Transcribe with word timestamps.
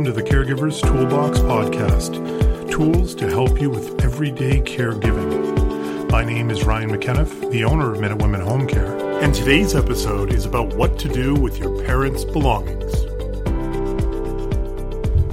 welcome 0.00 0.14
to 0.14 0.22
the 0.22 0.30
Caregivers 0.30 0.80
Toolbox 0.80 1.40
Podcast 1.40 2.70
tools 2.70 3.14
to 3.16 3.28
help 3.28 3.60
you 3.60 3.68
with 3.68 4.02
everyday 4.02 4.62
caregiving. 4.62 6.10
My 6.10 6.24
name 6.24 6.48
is 6.48 6.64
Ryan 6.64 6.88
McKenniff, 6.88 7.50
the 7.50 7.64
owner 7.64 7.92
of 7.92 8.00
Minute 8.00 8.16
Women 8.16 8.40
Home 8.40 8.66
Care, 8.66 8.96
and 9.22 9.34
today's 9.34 9.74
episode 9.74 10.32
is 10.32 10.46
about 10.46 10.72
what 10.72 10.98
to 11.00 11.08
do 11.10 11.34
with 11.34 11.58
your 11.58 11.84
parents' 11.84 12.24
belongings. 12.24 12.94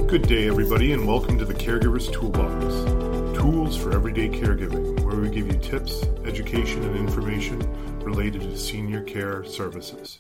Good 0.06 0.24
day, 0.24 0.50
everybody, 0.50 0.92
and 0.92 1.08
welcome 1.08 1.38
to 1.38 1.46
the 1.46 1.54
Caregivers 1.54 2.12
Toolbox 2.12 3.40
tools 3.40 3.78
for 3.78 3.94
everyday 3.94 4.28
caregiving, 4.28 5.00
where 5.06 5.16
we 5.16 5.30
give 5.30 5.48
you 5.48 5.58
tips, 5.60 6.04
education, 6.26 6.84
and 6.84 6.98
information 6.98 7.62
related 8.04 8.42
to 8.42 8.58
senior 8.58 9.02
care 9.04 9.46
services. 9.46 10.20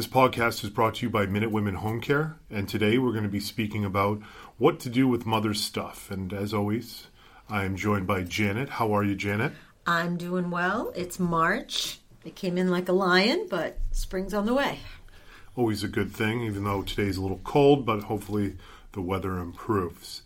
This 0.00 0.06
podcast 0.06 0.64
is 0.64 0.70
brought 0.70 0.94
to 0.94 1.02
you 1.04 1.10
by 1.10 1.26
Minute 1.26 1.50
Women 1.50 1.74
Home 1.74 2.00
Care, 2.00 2.38
and 2.48 2.66
today 2.66 2.96
we're 2.96 3.12
going 3.12 3.24
to 3.24 3.28
be 3.28 3.38
speaking 3.38 3.84
about 3.84 4.22
what 4.56 4.80
to 4.80 4.88
do 4.88 5.06
with 5.06 5.26
mother's 5.26 5.62
stuff. 5.62 6.10
And 6.10 6.32
as 6.32 6.54
always, 6.54 7.08
I 7.50 7.66
am 7.66 7.76
joined 7.76 8.06
by 8.06 8.22
Janet. 8.22 8.70
How 8.70 8.96
are 8.96 9.04
you, 9.04 9.14
Janet? 9.14 9.52
I'm 9.86 10.16
doing 10.16 10.50
well. 10.50 10.90
It's 10.96 11.20
March. 11.20 11.98
It 12.24 12.34
came 12.34 12.56
in 12.56 12.70
like 12.70 12.88
a 12.88 12.94
lion, 12.94 13.46
but 13.50 13.76
spring's 13.90 14.32
on 14.32 14.46
the 14.46 14.54
way. 14.54 14.78
Always 15.54 15.84
a 15.84 15.88
good 15.88 16.12
thing, 16.12 16.44
even 16.44 16.64
though 16.64 16.80
today's 16.80 17.18
a 17.18 17.20
little 17.20 17.42
cold, 17.44 17.84
but 17.84 18.04
hopefully 18.04 18.56
the 18.92 19.02
weather 19.02 19.36
improves. 19.36 20.22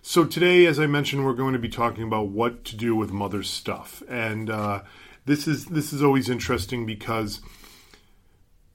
So, 0.00 0.24
today, 0.24 0.64
as 0.64 0.80
I 0.80 0.86
mentioned, 0.86 1.26
we're 1.26 1.34
going 1.34 1.52
to 1.52 1.58
be 1.58 1.68
talking 1.68 2.04
about 2.04 2.28
what 2.28 2.64
to 2.64 2.76
do 2.76 2.96
with 2.96 3.12
mother's 3.12 3.50
stuff. 3.50 4.02
And 4.08 4.48
uh, 4.48 4.84
this 5.26 5.46
is 5.46 5.66
this 5.66 5.92
is 5.92 6.02
always 6.02 6.30
interesting 6.30 6.86
because 6.86 7.42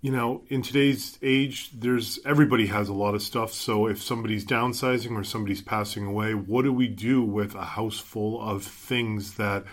you 0.07 0.13
know, 0.13 0.41
in 0.47 0.61
today's 0.61 1.19
age, 1.21 1.69
there's 1.77 2.17
everybody 2.25 2.67
has 2.67 2.87
a 2.87 2.93
lot 2.93 3.13
of 3.13 3.21
stuff. 3.21 3.51
So 3.51 3.87
if 3.87 4.01
somebody's 4.01 4.45
downsizing 4.45 5.11
or 5.11 5.25
somebody's 5.25 5.61
passing 5.61 6.05
away, 6.05 6.33
what 6.33 6.61
do 6.61 6.71
we 6.71 6.87
do 6.87 7.21
with 7.21 7.55
a 7.55 7.65
house 7.65 7.99
full 7.99 8.41
of 8.41 8.63
things 8.63 9.33
that 9.33 9.65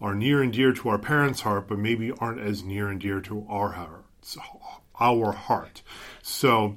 are 0.00 0.14
near 0.14 0.42
and 0.42 0.52
dear 0.52 0.72
to 0.72 0.88
our 0.90 0.98
parents' 0.98 1.40
heart, 1.40 1.66
but 1.66 1.80
maybe 1.80 2.12
aren't 2.12 2.40
as 2.40 2.62
near 2.62 2.88
and 2.88 3.00
dear 3.00 3.20
to 3.22 3.44
our 3.48 3.72
heart? 3.72 4.04
Our 5.00 5.32
heart. 5.32 5.82
So 6.22 6.76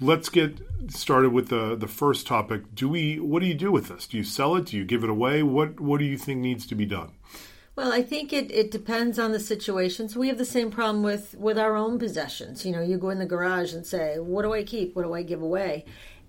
let's 0.00 0.28
get 0.28 0.60
started 0.90 1.32
with 1.32 1.48
the 1.48 1.74
the 1.74 1.88
first 1.88 2.24
topic. 2.24 2.72
Do 2.72 2.88
we? 2.88 3.18
What 3.18 3.40
do 3.40 3.48
you 3.48 3.54
do 3.54 3.72
with 3.72 3.88
this? 3.88 4.06
Do 4.06 4.16
you 4.16 4.22
sell 4.22 4.54
it? 4.54 4.66
Do 4.66 4.76
you 4.76 4.84
give 4.84 5.02
it 5.02 5.10
away? 5.10 5.42
What 5.42 5.80
What 5.80 5.98
do 5.98 6.04
you 6.04 6.16
think 6.16 6.38
needs 6.38 6.68
to 6.68 6.76
be 6.76 6.86
done? 6.86 7.10
Well, 7.76 7.92
I 7.92 8.02
think 8.02 8.32
it, 8.32 8.52
it 8.52 8.70
depends 8.70 9.18
on 9.18 9.32
the 9.32 9.40
situation. 9.40 10.08
So 10.08 10.20
we 10.20 10.28
have 10.28 10.38
the 10.38 10.44
same 10.44 10.70
problem 10.70 11.02
with, 11.02 11.34
with 11.34 11.58
our 11.58 11.74
own 11.74 11.98
possessions. 11.98 12.64
You 12.64 12.72
know, 12.72 12.82
you 12.82 12.98
go 12.98 13.10
in 13.10 13.18
the 13.18 13.26
garage 13.26 13.72
and 13.74 13.84
say, 13.84 14.18
what 14.18 14.42
do 14.42 14.52
I 14.52 14.62
keep? 14.62 14.94
What 14.94 15.02
do 15.02 15.12
I 15.12 15.22
give 15.22 15.42
away? 15.42 15.84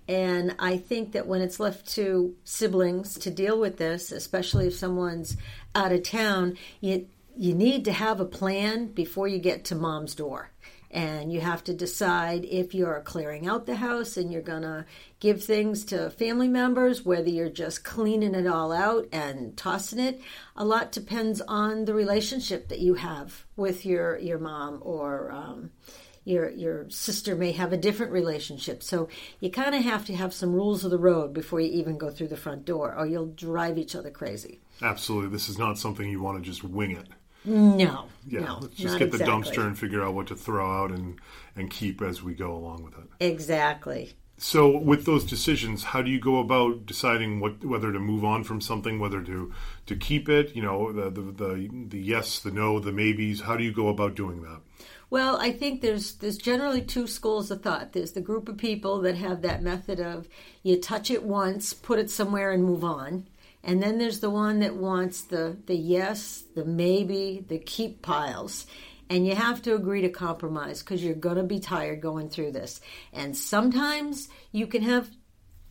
And 0.08 0.56
I 0.58 0.76
think 0.76 1.12
that 1.12 1.26
when 1.26 1.40
it's 1.40 1.60
left 1.60 1.86
to 1.94 2.34
siblings 2.44 3.14
to 3.18 3.30
deal 3.30 3.58
with 3.58 3.76
this, 3.76 4.10
especially 4.10 4.66
if 4.66 4.74
someone's 4.74 5.36
out 5.74 5.92
of 5.92 6.02
town, 6.02 6.56
you, 6.80 7.06
you 7.36 7.54
need 7.54 7.84
to 7.84 7.92
have 7.92 8.18
a 8.20 8.24
plan 8.24 8.86
before 8.86 9.28
you 9.28 9.38
get 9.38 9.64
to 9.66 9.74
mom's 9.74 10.14
door 10.14 10.50
and 10.96 11.30
you 11.30 11.42
have 11.42 11.62
to 11.62 11.74
decide 11.74 12.46
if 12.46 12.74
you're 12.74 13.02
clearing 13.02 13.46
out 13.46 13.66
the 13.66 13.76
house 13.76 14.16
and 14.16 14.32
you're 14.32 14.40
going 14.40 14.62
to 14.62 14.86
give 15.20 15.44
things 15.44 15.84
to 15.84 16.08
family 16.08 16.48
members, 16.48 17.04
whether 17.04 17.28
you're 17.28 17.50
just 17.50 17.84
cleaning 17.84 18.34
it 18.34 18.46
all 18.46 18.72
out 18.72 19.06
and 19.12 19.54
tossing 19.58 19.98
it. 19.98 20.18
A 20.56 20.64
lot 20.64 20.92
depends 20.92 21.42
on 21.42 21.84
the 21.84 21.92
relationship 21.92 22.68
that 22.68 22.78
you 22.78 22.94
have 22.94 23.44
with 23.56 23.84
your 23.84 24.16
your 24.18 24.38
mom 24.38 24.78
or 24.80 25.30
um, 25.32 25.70
your 26.24 26.48
your 26.48 26.88
sister 26.88 27.36
may 27.36 27.52
have 27.52 27.74
a 27.74 27.76
different 27.76 28.12
relationship. 28.12 28.82
So 28.82 29.10
you 29.38 29.50
kind 29.50 29.74
of 29.74 29.82
have 29.82 30.06
to 30.06 30.16
have 30.16 30.32
some 30.32 30.54
rules 30.54 30.82
of 30.82 30.90
the 30.90 30.98
road 30.98 31.34
before 31.34 31.60
you 31.60 31.70
even 31.72 31.98
go 31.98 32.08
through 32.08 32.28
the 32.28 32.38
front 32.38 32.64
door, 32.64 32.94
or 32.96 33.06
you'll 33.06 33.26
drive 33.26 33.76
each 33.76 33.94
other 33.94 34.10
crazy. 34.10 34.60
Absolutely, 34.80 35.28
this 35.28 35.50
is 35.50 35.58
not 35.58 35.76
something 35.76 36.08
you 36.08 36.22
want 36.22 36.42
to 36.42 36.50
just 36.50 36.64
wing 36.64 36.92
it. 36.92 37.08
No. 37.46 38.06
Yeah. 38.26 38.40
No, 38.40 38.58
let's 38.62 38.74
just 38.74 38.98
get 38.98 39.12
the 39.12 39.18
dumpster 39.18 39.64
and 39.64 39.78
figure 39.78 40.02
out 40.02 40.14
what 40.14 40.26
to 40.28 40.36
throw 40.36 40.82
out 40.82 40.90
and 40.90 41.20
and 41.54 41.70
keep 41.70 42.02
as 42.02 42.22
we 42.22 42.34
go 42.34 42.54
along 42.54 42.82
with 42.82 42.94
it. 42.98 43.08
Exactly. 43.20 44.14
So, 44.38 44.76
with 44.76 45.06
those 45.06 45.24
decisions, 45.24 45.82
how 45.82 46.02
do 46.02 46.10
you 46.10 46.20
go 46.20 46.40
about 46.40 46.84
deciding 46.84 47.40
what 47.40 47.64
whether 47.64 47.90
to 47.90 47.98
move 47.98 48.24
on 48.24 48.44
from 48.44 48.60
something, 48.60 48.98
whether 48.98 49.22
to 49.22 49.52
to 49.86 49.96
keep 49.96 50.28
it? 50.28 50.54
You 50.54 50.62
know, 50.62 50.92
the 50.92 51.08
the 51.08 51.22
the, 51.22 51.86
the 51.88 51.98
yes, 51.98 52.40
the 52.40 52.50
no, 52.50 52.78
the 52.78 52.92
maybes. 52.92 53.40
How 53.42 53.56
do 53.56 53.64
you 53.64 53.72
go 53.72 53.88
about 53.88 54.14
doing 54.14 54.42
that? 54.42 54.60
Well, 55.08 55.36
I 55.36 55.52
think 55.52 55.80
there's 55.80 56.16
there's 56.16 56.36
generally 56.36 56.82
two 56.82 57.06
schools 57.06 57.50
of 57.50 57.62
thought. 57.62 57.92
There's 57.92 58.12
the 58.12 58.20
group 58.20 58.48
of 58.48 58.58
people 58.58 59.00
that 59.02 59.16
have 59.16 59.40
that 59.42 59.62
method 59.62 60.00
of 60.00 60.28
you 60.62 60.78
touch 60.78 61.10
it 61.10 61.22
once, 61.22 61.72
put 61.72 61.98
it 61.98 62.10
somewhere, 62.10 62.50
and 62.50 62.62
move 62.64 62.84
on. 62.84 63.28
And 63.66 63.82
then 63.82 63.98
there's 63.98 64.20
the 64.20 64.30
one 64.30 64.60
that 64.60 64.76
wants 64.76 65.22
the 65.22 65.58
the 65.66 65.74
yes, 65.74 66.44
the 66.54 66.64
maybe, 66.64 67.44
the 67.48 67.58
keep 67.58 68.00
piles. 68.00 68.64
And 69.10 69.26
you 69.26 69.34
have 69.34 69.60
to 69.62 69.74
agree 69.74 70.00
to 70.02 70.08
compromise 70.08 70.82
because 70.82 71.02
you're 71.04 71.14
going 71.14 71.36
to 71.36 71.42
be 71.42 71.60
tired 71.60 72.00
going 72.00 72.28
through 72.28 72.52
this. 72.52 72.80
And 73.12 73.36
sometimes 73.36 74.28
you 74.52 74.68
can 74.68 74.82
have 74.82 75.10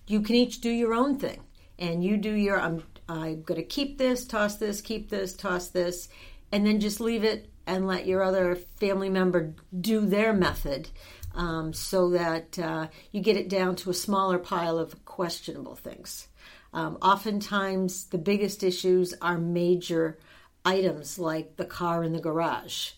you 0.07 0.21
can 0.21 0.35
each 0.35 0.59
do 0.59 0.69
your 0.69 0.93
own 0.93 1.17
thing. 1.17 1.41
And 1.79 2.03
you 2.03 2.17
do 2.17 2.33
your 2.33 2.59
I'm 2.59 2.83
I'm 3.07 3.43
going 3.43 3.61
to 3.61 3.65
keep 3.65 3.97
this, 3.97 4.27
toss 4.27 4.57
this, 4.57 4.81
keep 4.81 5.09
this, 5.09 5.33
toss 5.33 5.69
this, 5.69 6.09
and 6.51 6.67
then 6.67 6.81
just 6.81 6.99
leave 6.99 7.23
it 7.23 7.49
and 7.65 7.87
let 7.87 8.05
your 8.05 8.23
other 8.23 8.55
family 8.55 9.09
member 9.09 9.53
do 9.79 10.05
their 10.05 10.33
method 10.33 10.89
um, 11.35 11.73
so 11.73 12.09
that 12.11 12.57
uh, 12.57 12.87
you 13.11 13.21
get 13.21 13.37
it 13.37 13.49
down 13.49 13.75
to 13.77 13.89
a 13.89 13.93
smaller 13.93 14.39
pile 14.39 14.77
of 14.77 15.05
questionable 15.05 15.75
things. 15.75 16.27
Um, 16.73 16.97
oftentimes, 17.01 18.05
the 18.07 18.17
biggest 18.17 18.63
issues 18.63 19.13
are 19.21 19.37
major 19.37 20.17
items 20.65 21.19
like 21.19 21.55
the 21.55 21.65
car 21.65 22.03
in 22.03 22.13
the 22.13 22.19
garage. 22.19 22.91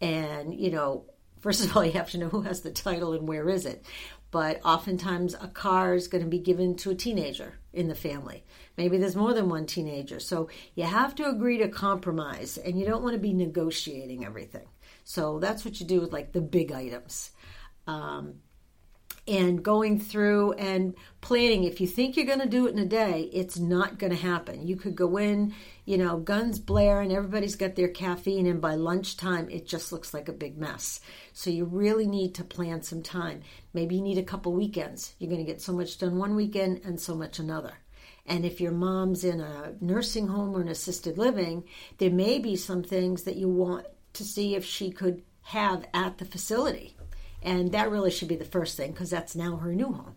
And, 0.00 0.54
you 0.54 0.70
know, 0.70 1.04
first 1.40 1.64
of 1.64 1.76
all, 1.76 1.84
you 1.84 1.92
have 1.92 2.10
to 2.10 2.18
know 2.18 2.28
who 2.28 2.42
has 2.42 2.62
the 2.62 2.70
title 2.70 3.12
and 3.12 3.28
where 3.28 3.48
is 3.48 3.66
it. 3.66 3.84
But 4.30 4.60
oftentimes, 4.64 5.34
a 5.34 5.48
car 5.48 5.94
is 5.94 6.06
going 6.06 6.22
to 6.22 6.30
be 6.30 6.38
given 6.38 6.76
to 6.76 6.90
a 6.90 6.94
teenager 6.94 7.54
in 7.72 7.88
the 7.88 7.96
family. 7.96 8.44
Maybe 8.76 8.96
there's 8.96 9.16
more 9.16 9.34
than 9.34 9.48
one 9.48 9.66
teenager. 9.66 10.20
So 10.20 10.48
you 10.76 10.84
have 10.84 11.16
to 11.16 11.28
agree 11.28 11.58
to 11.58 11.68
compromise, 11.68 12.56
and 12.56 12.78
you 12.78 12.86
don't 12.86 13.02
want 13.02 13.14
to 13.14 13.20
be 13.20 13.32
negotiating 13.32 14.24
everything. 14.24 14.66
So 15.02 15.40
that's 15.40 15.64
what 15.64 15.80
you 15.80 15.86
do 15.86 16.00
with 16.00 16.12
like 16.12 16.32
the 16.32 16.40
big 16.40 16.70
items. 16.70 17.32
Um, 17.90 18.40
and 19.28 19.62
going 19.62 20.00
through 20.00 20.52
and 20.54 20.94
planning. 21.20 21.64
If 21.64 21.80
you 21.80 21.86
think 21.86 22.16
you're 22.16 22.26
going 22.26 22.40
to 22.40 22.48
do 22.48 22.66
it 22.66 22.72
in 22.72 22.78
a 22.78 22.86
day, 22.86 23.30
it's 23.32 23.58
not 23.58 23.98
going 23.98 24.12
to 24.12 24.18
happen. 24.18 24.66
You 24.66 24.76
could 24.76 24.96
go 24.96 25.18
in, 25.18 25.54
you 25.84 25.98
know, 25.98 26.16
guns 26.18 26.58
blare 26.58 27.00
and 27.00 27.12
everybody's 27.12 27.54
got 27.54 27.76
their 27.76 27.88
caffeine, 27.88 28.46
and 28.46 28.60
by 28.60 28.74
lunchtime, 28.74 29.48
it 29.50 29.66
just 29.66 29.92
looks 29.92 30.12
like 30.12 30.28
a 30.28 30.32
big 30.32 30.58
mess. 30.58 31.00
So 31.32 31.50
you 31.50 31.64
really 31.64 32.06
need 32.06 32.34
to 32.36 32.44
plan 32.44 32.82
some 32.82 33.02
time. 33.02 33.42
Maybe 33.72 33.96
you 33.96 34.02
need 34.02 34.18
a 34.18 34.24
couple 34.24 34.52
weekends. 34.52 35.14
You're 35.18 35.30
going 35.30 35.44
to 35.44 35.52
get 35.52 35.62
so 35.62 35.72
much 35.72 35.98
done 35.98 36.16
one 36.16 36.34
weekend 36.34 36.80
and 36.84 36.98
so 36.98 37.14
much 37.14 37.38
another. 37.38 37.74
And 38.26 38.44
if 38.44 38.60
your 38.60 38.72
mom's 38.72 39.24
in 39.24 39.40
a 39.40 39.74
nursing 39.80 40.28
home 40.28 40.54
or 40.54 40.60
an 40.60 40.68
assisted 40.68 41.18
living, 41.18 41.64
there 41.98 42.10
may 42.10 42.38
be 42.38 42.56
some 42.56 42.82
things 42.82 43.24
that 43.24 43.36
you 43.36 43.48
want 43.48 43.86
to 44.14 44.24
see 44.24 44.54
if 44.54 44.64
she 44.64 44.90
could 44.90 45.22
have 45.42 45.86
at 45.94 46.18
the 46.18 46.24
facility 46.24 46.96
and 47.42 47.72
that 47.72 47.90
really 47.90 48.10
should 48.10 48.28
be 48.28 48.36
the 48.36 48.44
first 48.44 48.76
thing 48.76 48.92
because 48.92 49.10
that's 49.10 49.34
now 49.34 49.56
her 49.56 49.74
new 49.74 49.92
home. 49.92 50.16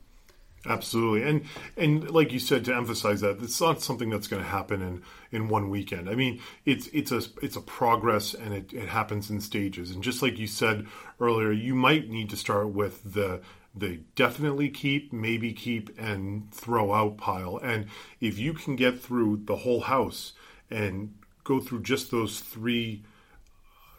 Absolutely. 0.66 1.24
And 1.24 1.46
and 1.76 2.10
like 2.10 2.32
you 2.32 2.40
said 2.40 2.64
to 2.66 2.76
emphasize 2.76 3.20
that 3.22 3.42
it's 3.42 3.60
not 3.60 3.82
something 3.82 4.10
that's 4.10 4.28
going 4.28 4.42
to 4.42 4.48
happen 4.48 4.82
in 4.82 5.04
in 5.32 5.50
one 5.50 5.70
weekend. 5.70 6.10
I 6.10 6.16
mean 6.16 6.40
it's 6.66 6.88
it's 6.88 7.12
a 7.12 7.22
it's 7.42 7.58
a 7.58 7.62
progress 7.62 8.34
and 8.34 8.54
it, 8.54 8.72
it 8.72 8.88
happens 8.88 9.30
in 9.30 9.42
stages. 9.42 9.92
And 9.92 10.02
just 10.02 10.22
like 10.22 10.40
you 10.40 10.48
said 10.48 10.88
earlier 11.20 11.52
you 11.52 11.76
might 11.76 12.10
need 12.10 12.30
to 12.30 12.38
start 12.38 12.70
with 12.70 13.14
the 13.14 13.42
the 13.76 14.00
definitely 14.16 14.70
keep 14.70 15.12
maybe 15.12 15.52
keep 15.52 15.90
and 16.00 16.50
throw 16.54 16.94
out 16.94 17.18
pile. 17.18 17.58
And 17.58 17.88
if 18.22 18.40
you 18.40 18.54
can 18.54 18.78
get 18.78 19.02
through 19.02 19.42
the 19.44 19.58
whole 19.58 19.82
house 19.82 20.32
and 20.70 21.14
go 21.44 21.60
through 21.60 21.82
just 21.82 22.10
those 22.10 22.40
three 22.40 23.04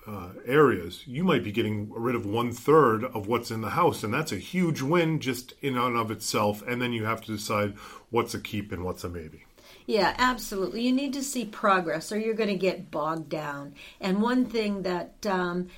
uh, 0.06 0.28
areas, 0.44 1.02
you 1.06 1.24
might 1.24 1.42
be 1.42 1.52
getting 1.52 1.90
rid 1.92 2.14
of 2.14 2.26
one 2.26 2.52
third 2.52 3.04
of 3.04 3.26
what's 3.26 3.50
in 3.50 3.62
the 3.62 3.70
house, 3.70 4.02
and 4.02 4.12
that's 4.12 4.32
a 4.32 4.36
huge 4.36 4.82
win 4.82 5.20
just 5.20 5.54
in 5.62 5.76
and 5.76 5.96
of 5.96 6.10
itself. 6.10 6.62
And 6.66 6.80
then 6.80 6.92
you 6.92 7.04
have 7.04 7.22
to 7.22 7.32
decide 7.32 7.74
what's 8.10 8.34
a 8.34 8.40
keep 8.40 8.70
and 8.72 8.84
what's 8.84 9.04
a 9.04 9.08
maybe. 9.08 9.44
Yeah, 9.86 10.14
absolutely. 10.18 10.82
You 10.82 10.92
need 10.92 11.12
to 11.14 11.22
see 11.22 11.44
progress, 11.44 12.10
or 12.10 12.18
you're 12.18 12.34
going 12.34 12.48
to 12.48 12.56
get 12.56 12.90
bogged 12.90 13.28
down. 13.28 13.74
And 14.00 14.22
one 14.22 14.46
thing 14.46 14.82
that 14.82 15.26
um, 15.26 15.68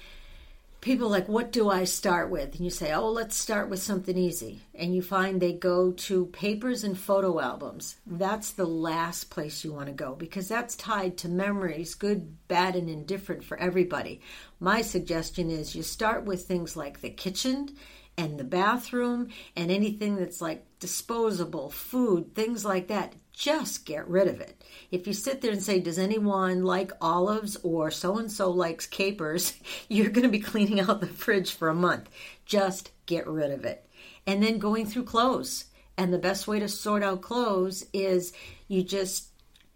people 0.86 1.08
like, 1.08 1.28
what 1.28 1.50
do 1.50 1.68
I 1.68 1.82
start 1.82 2.30
with? 2.30 2.54
And 2.54 2.64
you 2.64 2.70
say, 2.70 2.92
oh, 2.92 3.10
let's 3.10 3.34
start 3.34 3.68
with 3.68 3.82
something 3.82 4.16
easy. 4.16 4.60
And 4.72 4.94
you 4.94 5.02
find 5.02 5.40
they 5.40 5.52
go 5.52 5.90
to 5.90 6.26
papers 6.26 6.84
and 6.84 6.96
photo 6.96 7.40
albums. 7.40 7.96
That's 8.06 8.52
the 8.52 8.66
last 8.66 9.28
place 9.28 9.64
you 9.64 9.72
want 9.72 9.88
to 9.88 9.92
go 9.92 10.14
because 10.14 10.46
that's 10.46 10.76
tied 10.76 11.18
to 11.18 11.28
memories, 11.28 11.96
good, 11.96 12.46
bad, 12.46 12.76
and 12.76 12.88
indifferent 12.88 13.42
for 13.42 13.58
everybody. 13.58 14.20
My 14.60 14.80
suggestion 14.80 15.50
is 15.50 15.74
you 15.74 15.82
start 15.82 16.24
with 16.24 16.46
things 16.46 16.76
like 16.76 17.00
the 17.00 17.10
kitchen 17.10 17.74
and 18.16 18.38
the 18.38 18.44
bathroom 18.44 19.30
and 19.56 19.72
anything 19.72 20.14
that's 20.14 20.40
like 20.40 20.64
disposable 20.78 21.68
food, 21.68 22.32
things 22.36 22.64
like 22.64 22.86
that, 22.86 23.12
just 23.36 23.84
get 23.84 24.08
rid 24.08 24.28
of 24.28 24.40
it. 24.40 24.64
If 24.90 25.06
you 25.06 25.12
sit 25.12 25.42
there 25.42 25.52
and 25.52 25.62
say, 25.62 25.78
Does 25.78 25.98
anyone 25.98 26.62
like 26.62 26.90
olives 27.02 27.56
or 27.62 27.90
so 27.90 28.18
and 28.18 28.32
so 28.32 28.50
likes 28.50 28.86
capers? 28.86 29.52
You're 29.88 30.08
going 30.08 30.22
to 30.22 30.30
be 30.30 30.40
cleaning 30.40 30.80
out 30.80 31.00
the 31.00 31.06
fridge 31.06 31.52
for 31.52 31.68
a 31.68 31.74
month. 31.74 32.08
Just 32.46 32.90
get 33.04 33.26
rid 33.26 33.50
of 33.50 33.64
it. 33.64 33.86
And 34.26 34.42
then 34.42 34.58
going 34.58 34.86
through 34.86 35.04
clothes. 35.04 35.66
And 35.98 36.12
the 36.12 36.18
best 36.18 36.48
way 36.48 36.58
to 36.58 36.68
sort 36.68 37.02
out 37.02 37.22
clothes 37.22 37.84
is 37.92 38.32
you 38.68 38.82
just 38.82 39.28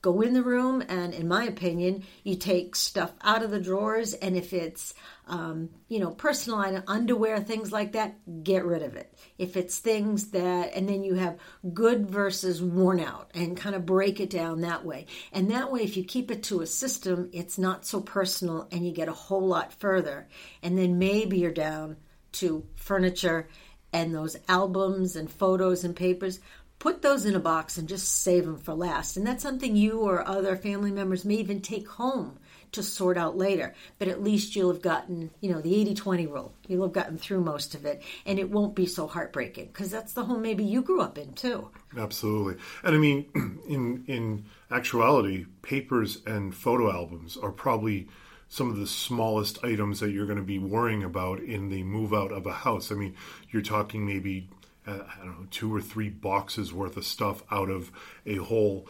go 0.02 0.22
in 0.22 0.32
the 0.32 0.42
room 0.42 0.82
and 0.88 1.12
in 1.12 1.28
my 1.28 1.44
opinion 1.44 2.02
you 2.24 2.34
take 2.34 2.74
stuff 2.74 3.12
out 3.22 3.42
of 3.42 3.50
the 3.50 3.60
drawers 3.60 4.14
and 4.14 4.36
if 4.36 4.52
it's 4.52 4.94
um, 5.26 5.68
you 5.88 5.98
know 5.98 6.10
personal 6.10 6.82
underwear 6.86 7.40
things 7.40 7.70
like 7.70 7.92
that 7.92 8.16
get 8.42 8.64
rid 8.64 8.82
of 8.82 8.96
it. 8.96 9.14
If 9.38 9.56
it's 9.56 9.78
things 9.78 10.30
that 10.30 10.74
and 10.74 10.88
then 10.88 11.04
you 11.04 11.14
have 11.14 11.38
good 11.72 12.08
versus 12.08 12.62
worn 12.62 13.00
out 13.00 13.30
and 13.34 13.56
kind 13.56 13.74
of 13.74 13.86
break 13.86 14.20
it 14.20 14.30
down 14.30 14.62
that 14.62 14.84
way. 14.84 15.06
And 15.32 15.50
that 15.50 15.70
way 15.70 15.82
if 15.82 15.96
you 15.96 16.04
keep 16.04 16.30
it 16.30 16.42
to 16.44 16.62
a 16.62 16.66
system 16.66 17.30
it's 17.32 17.58
not 17.58 17.84
so 17.84 18.00
personal 18.00 18.68
and 18.72 18.84
you 18.84 18.92
get 18.92 19.08
a 19.08 19.12
whole 19.12 19.46
lot 19.46 19.72
further. 19.74 20.28
And 20.62 20.78
then 20.78 20.98
maybe 20.98 21.38
you're 21.38 21.52
down 21.52 21.96
to 22.32 22.64
furniture 22.76 23.48
and 23.92 24.14
those 24.14 24.36
albums 24.48 25.16
and 25.16 25.30
photos 25.30 25.84
and 25.84 25.94
papers 25.96 26.40
put 26.80 27.02
those 27.02 27.26
in 27.26 27.36
a 27.36 27.40
box 27.40 27.78
and 27.78 27.88
just 27.88 28.22
save 28.22 28.44
them 28.44 28.58
for 28.58 28.74
last. 28.74 29.16
And 29.16 29.24
that's 29.24 29.42
something 29.42 29.76
you 29.76 30.00
or 30.00 30.26
other 30.26 30.56
family 30.56 30.90
members 30.90 31.24
may 31.24 31.36
even 31.36 31.60
take 31.60 31.86
home 31.86 32.38
to 32.72 32.82
sort 32.82 33.18
out 33.18 33.36
later. 33.36 33.74
But 33.98 34.08
at 34.08 34.22
least 34.22 34.56
you'll 34.56 34.72
have 34.72 34.82
gotten, 34.82 35.30
you 35.40 35.52
know, 35.52 35.60
the 35.60 35.78
80 35.80 35.94
20 35.94 36.26
rule. 36.26 36.54
You'll 36.66 36.86
have 36.86 36.94
gotten 36.94 37.18
through 37.18 37.42
most 37.42 37.74
of 37.74 37.84
it 37.84 38.02
and 38.24 38.38
it 38.38 38.50
won't 38.50 38.74
be 38.74 38.86
so 38.86 39.06
heartbreaking 39.06 39.66
because 39.66 39.90
that's 39.90 40.14
the 40.14 40.24
home 40.24 40.42
maybe 40.42 40.64
you 40.64 40.80
grew 40.80 41.02
up 41.02 41.18
in 41.18 41.34
too. 41.34 41.68
Absolutely. 41.96 42.56
And 42.82 42.96
I 42.96 42.98
mean, 42.98 43.26
in, 43.68 44.04
in 44.06 44.46
actuality, 44.70 45.44
papers 45.62 46.22
and 46.26 46.54
photo 46.54 46.90
albums 46.90 47.36
are 47.36 47.52
probably 47.52 48.08
some 48.48 48.70
of 48.70 48.78
the 48.78 48.86
smallest 48.86 49.62
items 49.62 50.00
that 50.00 50.10
you're 50.10 50.26
going 50.26 50.38
to 50.38 50.42
be 50.42 50.58
worrying 50.58 51.04
about 51.04 51.40
in 51.40 51.68
the 51.68 51.82
move 51.84 52.14
out 52.14 52.32
of 52.32 52.46
a 52.46 52.52
house. 52.52 52.90
I 52.90 52.94
mean, 52.94 53.14
you're 53.50 53.62
talking 53.62 54.06
maybe 54.06 54.48
uh, 54.90 55.04
I 55.20 55.24
don't 55.24 55.40
know, 55.40 55.46
two 55.50 55.74
or 55.74 55.80
three 55.80 56.08
boxes 56.08 56.72
worth 56.72 56.96
of 56.96 57.04
stuff 57.04 57.42
out 57.50 57.70
of 57.70 57.92
a 58.26 58.36
whole 58.36 58.88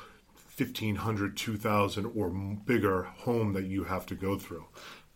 1500 0.56 1.36
2000 1.36 2.06
or 2.14 2.30
bigger 2.30 3.02
home 3.02 3.54
that 3.54 3.64
you 3.64 3.84
have 3.84 4.06
to 4.06 4.14
go 4.14 4.38
through. 4.38 4.66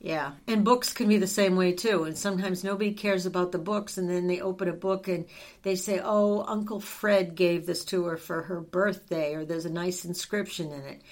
Yeah 0.00 0.32
and 0.46 0.64
books 0.64 0.92
can 0.92 1.08
be 1.08 1.16
the 1.16 1.26
same 1.26 1.56
way 1.56 1.72
too 1.72 2.04
and 2.04 2.16
sometimes 2.16 2.64
nobody 2.64 2.92
cares 2.92 3.24
about 3.24 3.52
the 3.52 3.58
books 3.58 3.96
and 3.96 4.08
then 4.08 4.26
they 4.26 4.40
open 4.40 4.68
a 4.68 4.74
book 4.74 5.08
and 5.08 5.24
they 5.62 5.76
say 5.76 6.00
oh 6.02 6.44
uncle 6.46 6.80
fred 6.80 7.34
gave 7.34 7.64
this 7.64 7.84
to 7.86 8.04
her 8.04 8.16
for 8.16 8.42
her 8.42 8.60
birthday 8.60 9.34
or 9.34 9.44
there's 9.44 9.64
a 9.64 9.70
nice 9.70 10.04
inscription 10.04 10.72
in 10.72 10.82
it. 10.82 11.02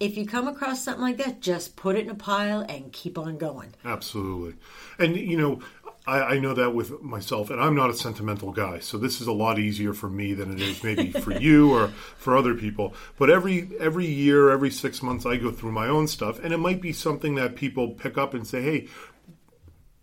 If 0.00 0.16
you 0.16 0.26
come 0.26 0.48
across 0.48 0.84
something 0.84 1.02
like 1.02 1.18
that 1.18 1.40
just 1.40 1.76
put 1.76 1.96
it 1.96 2.04
in 2.04 2.10
a 2.10 2.14
pile 2.14 2.60
and 2.60 2.92
keep 2.92 3.18
on 3.18 3.38
going. 3.38 3.74
Absolutely. 3.84 4.54
And 4.98 5.16
you 5.16 5.36
know 5.36 5.60
I, 6.06 6.20
I, 6.20 6.38
know 6.38 6.52
that 6.52 6.74
with 6.74 7.02
myself, 7.02 7.48
and 7.50 7.60
I'm 7.60 7.74
not 7.74 7.88
a 7.88 7.94
sentimental 7.94 8.52
guy, 8.52 8.78
so 8.78 8.98
this 8.98 9.20
is 9.20 9.26
a 9.26 9.32
lot 9.32 9.58
easier 9.58 9.94
for 9.94 10.10
me 10.10 10.34
than 10.34 10.52
it 10.52 10.60
is 10.60 10.84
maybe 10.84 11.10
for 11.12 11.32
you 11.38 11.72
or 11.72 11.88
for 12.16 12.36
other 12.36 12.54
people. 12.54 12.94
But 13.18 13.30
every 13.30 13.70
every 13.80 14.06
year, 14.06 14.50
every 14.50 14.70
six 14.70 15.02
months, 15.02 15.24
I 15.24 15.36
go 15.36 15.50
through 15.50 15.72
my 15.72 15.88
own 15.88 16.06
stuff, 16.06 16.38
and 16.42 16.52
it 16.52 16.58
might 16.58 16.82
be 16.82 16.92
something 16.92 17.36
that 17.36 17.56
people 17.56 17.92
pick 17.92 18.18
up 18.18 18.34
and 18.34 18.46
say, 18.46 18.62
"Hey, 18.62 18.88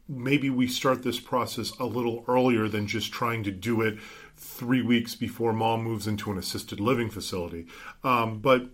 maybe 0.08 0.50
we 0.50 0.68
start 0.68 1.04
this 1.04 1.20
process 1.20 1.72
a 1.80 1.86
little 1.86 2.26
earlier 2.28 2.68
than 2.68 2.88
just 2.88 3.12
trying 3.12 3.44
to 3.44 3.52
do 3.52 3.82
it 3.82 4.00
three 4.36 4.82
weeks 4.82 5.16
before 5.16 5.54
mom 5.54 5.84
moves 5.84 6.08
into 6.08 6.32
an 6.32 6.38
assisted 6.38 6.80
living 6.80 7.12
facility." 7.12 7.68
Um, 8.04 8.40
but 8.40 8.70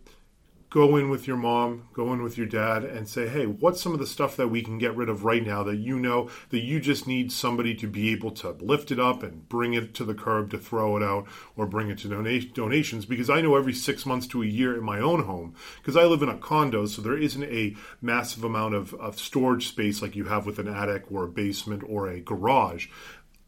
go 0.78 0.96
in 0.96 1.10
with 1.10 1.26
your 1.26 1.38
mom, 1.38 1.90
go 1.92 2.14
in 2.14 2.22
with 2.22 2.38
your 2.38 2.46
dad, 2.46 2.84
and 2.84 3.10
say, 3.10 3.28
hey, 3.28 3.48
what's 3.48 3.82
some 3.82 3.94
of 3.94 4.00
the 4.00 4.06
stuff 4.06 4.36
that 4.36 4.50
we 4.50 4.62
can 4.62 4.78
get 4.78 4.96
rid 4.96 5.10
of 5.10 5.26
right 5.26 5.44
now 5.44 5.64
that 5.64 5.78
you 5.78 5.98
know 5.98 6.30
that 6.50 6.60
you 6.60 6.80
just 6.80 7.08
need 7.08 7.32
somebody 7.32 7.74
to 7.74 7.88
be 7.88 8.12
able 8.12 8.30
to 8.30 8.52
lift 8.60 8.92
it 8.92 9.00
up 9.00 9.24
and 9.24 9.50
bring 9.50 9.74
it 9.74 9.96
to 9.96 10.06
the 10.06 10.14
curb 10.14 10.52
to 10.52 10.58
throw 10.60 10.96
it 10.96 11.02
out 11.02 11.26
or 11.56 11.66
bring 11.66 11.90
it 11.90 11.98
to 11.98 12.08
donate, 12.08 12.54
donations? 12.54 13.08
Because 13.08 13.28
I 13.28 13.42
know 13.42 13.56
every 13.56 13.74
six 13.74 14.06
months 14.06 14.28
to 14.28 14.44
a 14.44 14.46
year 14.46 14.78
in 14.78 14.84
my 14.84 15.00
own 15.00 15.24
home, 15.24 15.56
because 15.78 15.98
I 15.98 16.04
live 16.04 16.22
in 16.22 16.30
a 16.30 16.38
condo, 16.38 16.86
so 16.86 17.02
there 17.02 17.18
isn't 17.18 17.44
a 17.46 17.76
massive 18.00 18.44
amount 18.44 18.76
of, 18.76 18.94
of 18.94 19.18
storage 19.18 19.70
space 19.70 20.04
like 20.04 20.16
you 20.16 20.26
have 20.26 20.46
with 20.46 20.60
an 20.60 20.68
attic 20.68 21.12
or 21.12 21.24
a 21.24 21.28
basement 21.28 21.82
or 21.88 22.08
a 22.08 22.20
garage. 22.20 22.88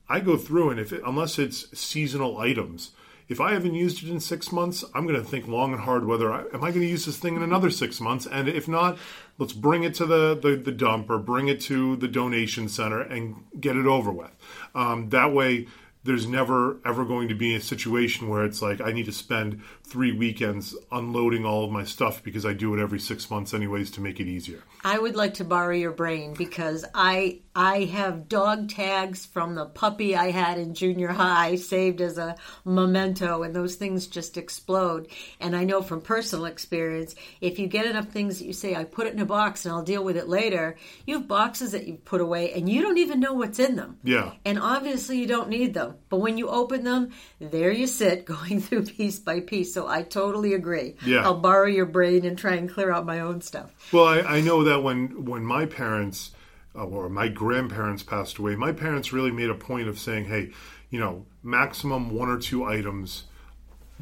I 0.10 0.20
go 0.20 0.36
through 0.36 0.72
and 0.72 0.80
if 0.80 0.92
it, 0.92 1.04
unless 1.06 1.38
it's 1.38 1.78
seasonal 1.80 2.40
items, 2.40 2.90
if 3.30 3.40
I 3.40 3.54
haven't 3.54 3.76
used 3.76 4.04
it 4.04 4.10
in 4.10 4.20
six 4.20 4.52
months, 4.52 4.84
I'm 4.94 5.06
going 5.08 5.22
to 5.22 5.28
think 5.28 5.48
long 5.48 5.72
and 5.72 5.82
hard 5.82 6.06
whether 6.06 6.34
I, 6.34 6.42
am 6.52 6.64
I 6.64 6.72
going 6.72 6.82
to 6.82 6.88
use 6.88 7.06
this 7.06 7.18
thing 7.18 7.36
in 7.36 7.44
another 7.44 7.70
six 7.70 8.02
months, 8.02 8.26
and 8.26 8.50
if 8.50 8.68
not, 8.68 8.98
let's 9.38 9.54
bring 9.54 9.84
it 9.84 9.94
to 9.96 10.06
the, 10.06 10.38
the, 10.42 10.56
the 10.56 10.72
dump 10.72 11.10
or 11.10 11.20
bring 11.20 11.48
it 11.48 11.62
to 11.62 11.96
the 11.96 12.08
donation 12.08 12.68
center 12.68 13.00
and 13.00 13.36
get 13.60 13.78
it 13.78 13.86
over 13.86 14.12
with. 14.12 14.32
Um, 14.74 15.10
that 15.10 15.32
way, 15.32 15.68
there's 16.04 16.26
never 16.26 16.78
ever 16.86 17.04
going 17.04 17.28
to 17.28 17.36
be 17.36 17.56
a 17.56 17.62
situation 17.62 18.30
where 18.30 18.46
it's 18.46 18.62
like 18.62 18.80
I 18.80 18.92
need 18.92 19.06
to 19.06 19.12
spend 19.12 19.62
three 19.84 20.12
weekends 20.12 20.76
unloading 20.92 21.46
all 21.46 21.66
of 21.66 21.72
my 21.72 21.84
stuff 21.84 22.24
because 22.24 22.46
I 22.46 22.54
do 22.54 22.74
it 22.74 22.82
every 22.82 23.00
six 23.00 23.30
months 23.30 23.54
anyways 23.54 23.92
to 23.92 24.02
make 24.02 24.20
it 24.20 24.28
easier. 24.28 24.64
I 24.84 24.98
would 24.98 25.16
like 25.16 25.36
to 25.36 25.44
borrow 25.44 25.76
your 25.76 25.92
brain 25.92 26.34
because 26.34 26.86
I 26.96 27.42
I 27.60 27.84
have 27.84 28.30
dog 28.30 28.70
tags 28.70 29.26
from 29.26 29.54
the 29.54 29.66
puppy 29.66 30.16
I 30.16 30.32
had 30.32 30.58
in 30.58 30.74
junior 30.74 31.10
high 31.10 31.56
saved 31.56 32.00
as 32.00 32.18
a 32.18 32.38
memento, 32.64 33.44
and 33.44 33.54
those 33.54 33.76
things 33.76 34.08
just 34.08 34.38
explode. 34.38 35.10
And 35.42 35.54
I 35.54 35.66
know 35.66 35.82
from 35.82 36.00
personal 36.00 36.46
experience, 36.46 37.16
if 37.42 37.60
you 37.60 37.68
get 37.68 37.86
enough 37.86 38.08
things 38.08 38.40
that 38.40 38.46
you 38.46 38.54
say, 38.54 38.76
I 38.76 38.86
put 38.86 39.08
it 39.08 39.14
in 39.14 39.20
a 39.20 39.26
box 39.26 39.66
and 39.66 39.74
I'll 39.74 39.84
deal 39.84 40.06
with 40.06 40.16
it 40.16 40.30
later, 40.30 40.78
you 41.06 41.18
have 41.18 41.28
boxes 41.28 41.74
that 41.74 41.86
you 41.86 41.96
put 41.96 42.22
away 42.22 42.54
and 42.54 42.70
you 42.70 42.82
don't 42.82 42.98
even 42.98 43.20
know 43.20 43.34
what's 43.34 43.60
in 43.60 43.76
them. 43.76 44.00
Yeah. 44.06 44.32
And 44.46 44.58
obviously 44.58 45.20
you 45.20 45.28
don't 45.28 45.50
need 45.50 45.74
them. 45.74 45.96
But 46.08 46.22
when 46.22 46.38
you 46.38 46.48
open 46.48 46.86
them, 46.86 47.12
there 47.42 47.74
you 47.74 47.88
sit 47.88 48.24
going 48.40 48.62
through 48.62 48.86
piece 48.86 49.20
by 49.20 49.42
piece. 49.42 49.74
So 49.74 49.86
I 49.86 50.04
totally 50.04 50.54
agree. 50.54 50.96
Yeah. 51.06 51.26
I'll 51.26 51.42
borrow 51.42 51.68
your 51.68 51.88
brain 51.88 52.26
and 52.26 52.38
try 52.38 52.54
and 52.54 52.72
clear 52.72 52.90
out 52.90 53.06
my 53.06 53.20
own 53.20 53.42
stuff. 53.42 53.74
Well, 53.92 54.06
I, 54.06 54.20
I 54.20 54.40
know 54.40 54.64
that 54.64 54.82
when 54.82 55.26
when 55.26 55.44
my 55.44 55.66
parents 55.66 56.32
uh, 56.76 56.86
or 56.86 57.10
my 57.10 57.28
grandparents 57.28 58.04
passed 58.04 58.38
away, 58.38 58.56
my 58.56 58.72
parents 58.72 59.14
really 59.14 59.32
made 59.32 59.50
a 59.50 59.56
point 59.56 59.88
of 59.88 60.00
saying, 60.00 60.26
hey, 60.26 60.52
you 60.90 61.00
know, 61.00 61.26
maximum 61.44 62.10
one 62.10 62.30
or 62.30 62.40
two 62.40 62.64
items, 62.64 63.26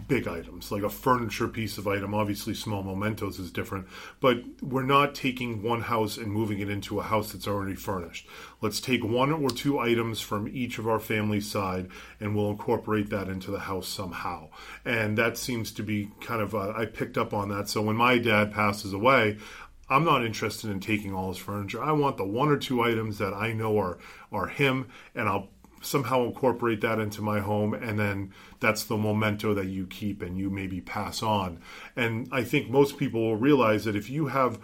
big 0.07 0.27
items, 0.27 0.71
like 0.71 0.83
a 0.83 0.89
furniture 0.89 1.47
piece 1.47 1.77
of 1.77 1.87
item. 1.87 2.13
Obviously, 2.13 2.53
small 2.53 2.83
mementos 2.83 3.39
is 3.39 3.51
different, 3.51 3.87
but 4.19 4.37
we're 4.61 4.83
not 4.83 5.15
taking 5.15 5.63
one 5.63 5.81
house 5.81 6.17
and 6.17 6.31
moving 6.31 6.59
it 6.59 6.69
into 6.69 6.99
a 6.99 7.03
house 7.03 7.31
that's 7.31 7.47
already 7.47 7.75
furnished. 7.75 8.27
Let's 8.61 8.79
take 8.79 9.03
one 9.03 9.31
or 9.31 9.49
two 9.49 9.79
items 9.79 10.21
from 10.21 10.47
each 10.47 10.77
of 10.77 10.87
our 10.87 10.99
family 10.99 11.41
side 11.41 11.89
and 12.19 12.35
we'll 12.35 12.51
incorporate 12.51 13.09
that 13.09 13.27
into 13.27 13.51
the 13.51 13.59
house 13.59 13.87
somehow. 13.87 14.49
And 14.85 15.17
that 15.17 15.37
seems 15.37 15.71
to 15.73 15.83
be 15.83 16.11
kind 16.21 16.41
of, 16.41 16.53
uh, 16.53 16.73
I 16.75 16.85
picked 16.85 17.17
up 17.17 17.33
on 17.33 17.49
that. 17.49 17.67
So 17.67 17.81
when 17.81 17.95
my 17.95 18.17
dad 18.17 18.53
passes 18.53 18.93
away, 18.93 19.37
I'm 19.89 20.03
not 20.03 20.25
interested 20.25 20.69
in 20.69 20.79
taking 20.79 21.13
all 21.13 21.29
his 21.29 21.37
furniture. 21.37 21.81
I 21.81 21.91
want 21.93 22.17
the 22.17 22.25
one 22.25 22.49
or 22.49 22.57
two 22.57 22.81
items 22.81 23.17
that 23.19 23.33
I 23.33 23.53
know 23.53 23.77
are 23.79 23.97
are 24.31 24.47
him, 24.47 24.87
and 25.15 25.27
I'll 25.27 25.49
somehow 25.81 26.25
incorporate 26.25 26.81
that 26.81 26.99
into 26.99 27.21
my 27.21 27.39
home, 27.39 27.73
and 27.73 27.99
then 27.99 28.33
that's 28.59 28.83
the 28.83 28.97
memento 28.97 29.53
that 29.53 29.67
you 29.67 29.87
keep 29.87 30.21
and 30.21 30.37
you 30.37 30.49
maybe 30.49 30.81
pass 30.81 31.21
on. 31.21 31.59
And 31.95 32.27
I 32.31 32.43
think 32.43 32.69
most 32.69 32.97
people 32.97 33.21
will 33.21 33.37
realize 33.37 33.85
that 33.85 33.95
if 33.95 34.09
you 34.09 34.27
have 34.27 34.59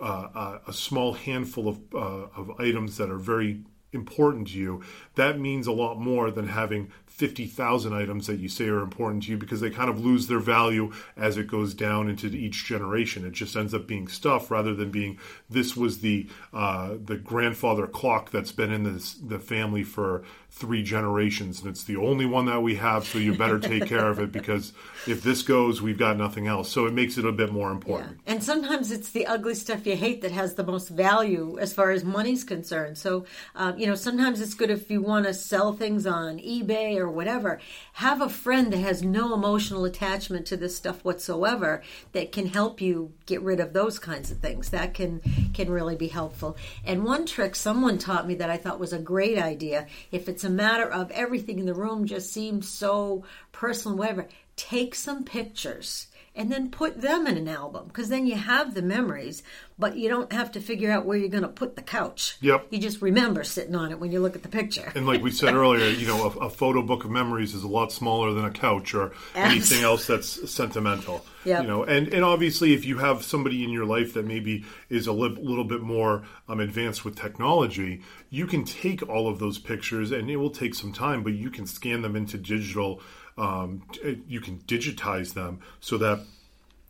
uh, 0.00 0.58
a 0.66 0.72
small 0.72 1.14
handful 1.14 1.68
of 1.68 1.80
uh, 1.94 2.26
of 2.36 2.50
items 2.58 2.96
that 2.96 3.10
are 3.10 3.18
very 3.18 3.62
important 3.92 4.48
to 4.48 4.58
you, 4.58 4.82
that 5.14 5.38
means 5.38 5.66
a 5.66 5.72
lot 5.72 6.00
more 6.00 6.30
than 6.30 6.48
having 6.48 6.90
50,000 7.16 7.92
items 7.92 8.26
that 8.26 8.40
you 8.40 8.48
say 8.48 8.66
are 8.66 8.80
important 8.80 9.22
to 9.22 9.30
you 9.30 9.38
because 9.38 9.60
they 9.60 9.70
kind 9.70 9.88
of 9.88 10.04
lose 10.04 10.26
their 10.26 10.40
value 10.40 10.92
as 11.16 11.38
it 11.38 11.46
goes 11.46 11.72
down 11.72 12.08
into 12.08 12.26
each 12.26 12.64
generation. 12.64 13.24
It 13.24 13.34
just 13.34 13.54
ends 13.54 13.72
up 13.72 13.86
being 13.86 14.08
stuff 14.08 14.50
rather 14.50 14.74
than 14.74 14.90
being 14.90 15.20
this 15.48 15.76
was 15.76 15.98
the 15.98 16.28
uh, 16.52 16.96
the 17.02 17.16
grandfather 17.16 17.86
clock 17.86 18.32
that's 18.32 18.50
been 18.50 18.72
in 18.72 18.82
this, 18.82 19.14
the 19.14 19.38
family 19.38 19.84
for 19.84 20.24
three 20.54 20.82
generations 20.82 21.60
and 21.60 21.68
it's 21.68 21.84
the 21.84 21.96
only 21.96 22.24
one 22.24 22.46
that 22.46 22.62
we 22.62 22.76
have 22.76 23.04
so 23.04 23.18
you 23.18 23.36
better 23.36 23.58
take 23.58 23.86
care 23.86 24.08
of 24.08 24.18
it 24.18 24.30
because 24.30 24.72
if 25.06 25.22
this 25.22 25.42
goes 25.42 25.82
we've 25.82 25.98
got 25.98 26.16
nothing 26.16 26.46
else 26.46 26.70
so 26.70 26.86
it 26.86 26.94
makes 26.94 27.18
it 27.18 27.24
a 27.24 27.32
bit 27.32 27.52
more 27.52 27.72
important 27.72 28.18
yeah. 28.24 28.32
and 28.32 28.42
sometimes 28.42 28.92
it's 28.92 29.10
the 29.10 29.26
ugly 29.26 29.54
stuff 29.54 29.84
you 29.84 29.96
hate 29.96 30.22
that 30.22 30.30
has 30.30 30.54
the 30.54 30.64
most 30.64 30.88
value 30.88 31.58
as 31.58 31.72
far 31.72 31.90
as 31.90 32.04
money's 32.04 32.44
concerned 32.44 32.96
so 32.96 33.24
uh, 33.56 33.72
you 33.76 33.86
know 33.86 33.96
sometimes 33.96 34.40
it's 34.40 34.54
good 34.54 34.70
if 34.70 34.90
you 34.90 35.02
want 35.02 35.26
to 35.26 35.34
sell 35.34 35.72
things 35.72 36.06
on 36.06 36.38
ebay 36.38 36.96
or 36.96 37.10
whatever, 37.10 37.60
have 37.94 38.20
a 38.20 38.28
friend 38.28 38.72
that 38.72 38.78
has 38.78 39.02
no 39.02 39.34
emotional 39.34 39.84
attachment 39.84 40.46
to 40.46 40.56
this 40.56 40.76
stuff 40.76 41.04
whatsoever 41.04 41.82
that 42.12 42.32
can 42.32 42.46
help 42.46 42.80
you 42.80 43.12
get 43.26 43.40
rid 43.42 43.60
of 43.60 43.72
those 43.72 43.98
kinds 43.98 44.30
of 44.30 44.38
things. 44.38 44.70
That 44.70 44.94
can 44.94 45.20
can 45.54 45.70
really 45.70 45.96
be 45.96 46.08
helpful. 46.08 46.56
And 46.84 47.04
one 47.04 47.26
trick 47.26 47.54
someone 47.54 47.98
taught 47.98 48.26
me 48.26 48.34
that 48.36 48.50
I 48.50 48.56
thought 48.56 48.80
was 48.80 48.92
a 48.92 48.98
great 48.98 49.38
idea, 49.38 49.86
if 50.10 50.28
it's 50.28 50.43
a 50.44 50.50
matter 50.50 50.88
of 50.88 51.10
everything 51.10 51.58
in 51.58 51.66
the 51.66 51.74
room 51.74 52.06
just 52.06 52.32
seems 52.32 52.68
so 52.68 53.24
personal, 53.52 53.96
whatever, 53.96 54.28
take 54.56 54.94
some 54.94 55.24
pictures 55.24 56.08
and 56.36 56.50
then 56.50 56.68
put 56.68 57.00
them 57.00 57.26
in 57.26 57.36
an 57.36 57.48
album 57.48 57.86
because 57.86 58.08
then 58.08 58.26
you 58.26 58.34
have 58.34 58.74
the 58.74 58.82
memories, 58.82 59.42
but 59.78 59.96
you 59.96 60.08
don't 60.08 60.32
have 60.32 60.50
to 60.52 60.60
figure 60.60 60.90
out 60.90 61.06
where 61.06 61.16
you're 61.16 61.28
going 61.28 61.42
to 61.42 61.48
put 61.48 61.76
the 61.76 61.82
couch. 61.82 62.36
Yep. 62.40 62.66
You 62.70 62.78
just 62.78 63.00
remember 63.00 63.44
sitting 63.44 63.74
on 63.76 63.92
it 63.92 64.00
when 64.00 64.10
you 64.10 64.20
look 64.20 64.34
at 64.34 64.42
the 64.42 64.48
picture. 64.48 64.92
And 64.96 65.06
like 65.06 65.22
we 65.22 65.30
said 65.30 65.54
earlier, 65.54 65.88
you 65.88 66.06
know, 66.06 66.24
a, 66.24 66.46
a, 66.46 66.50
photo 66.50 66.82
book 66.82 67.04
of 67.04 67.10
memories 67.10 67.54
is 67.54 67.62
a 67.62 67.68
lot 67.68 67.92
smaller 67.92 68.32
than 68.32 68.44
a 68.44 68.50
couch 68.50 68.94
or 68.94 69.12
anything 69.34 69.84
else 69.84 70.06
that's 70.06 70.50
sentimental. 70.50 71.24
Yep. 71.44 71.62
You 71.62 71.68
know, 71.68 71.84
and, 71.84 72.08
and 72.08 72.24
obviously, 72.24 72.72
if 72.72 72.84
you 72.84 72.98
have 72.98 73.22
somebody 73.22 73.62
in 73.62 73.70
your 73.70 73.84
life 73.84 74.14
that 74.14 74.24
maybe 74.24 74.64
is 74.88 75.06
a 75.06 75.12
li- 75.12 75.36
little 75.40 75.64
bit 75.64 75.82
more 75.82 76.24
um, 76.48 76.58
advanced 76.58 77.04
with 77.04 77.16
technology, 77.16 78.02
you 78.30 78.46
can 78.46 78.64
take 78.64 79.06
all 79.08 79.28
of 79.28 79.38
those 79.38 79.58
pictures, 79.58 80.10
and 80.10 80.30
it 80.30 80.36
will 80.36 80.50
take 80.50 80.74
some 80.74 80.92
time, 80.92 81.22
but 81.22 81.34
you 81.34 81.50
can 81.50 81.66
scan 81.66 82.00
them 82.02 82.16
into 82.16 82.38
digital 82.38 83.02
um, 83.36 83.82
you 84.26 84.40
can 84.40 84.58
digitize 84.60 85.34
them 85.34 85.60
so 85.80 85.98
that 85.98 86.24